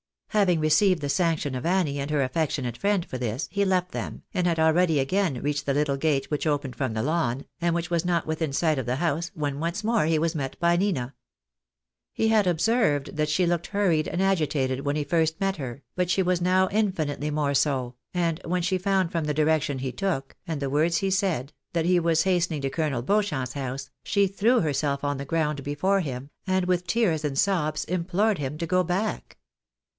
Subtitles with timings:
[0.29, 4.23] Having received the sanction of Annie and her affectionate fiiend for this, he left them,
[4.33, 7.91] and had already again reached the little gate which opened from the lawn, and which
[7.91, 11.13] was not within sight of the house, when once more he was met by Nina.
[12.13, 16.09] He had observed that she looked hurried and agitated when he first met her, but
[16.09, 20.35] she was now infinitely more so, and when she found from the direction he took,
[20.47, 24.61] and the words he said, that he was hastening to Colonel Beauchamp's house, she threw
[24.61, 28.81] herself on the ground before him, and with tears and sobs implored him to go
[28.81, 29.37] back.